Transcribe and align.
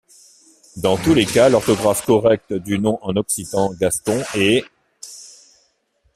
Dans 0.77 0.97
tous 0.97 1.13
les 1.13 1.27
cas, 1.27 1.47
l'orthographe 1.47 2.03
correcte 2.07 2.53
du 2.53 2.79
nom 2.79 2.97
en 3.03 3.15
occitan 3.15 3.69
gascon 3.79 4.19
est'. 4.33 4.63